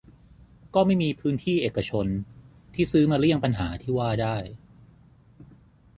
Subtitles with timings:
[0.75, 2.07] ก็ไม่มีพื้นที่เอกชน
[2.73, 4.37] ที่ซื้อมาเลี่ยงปัญหาที่ว่าได้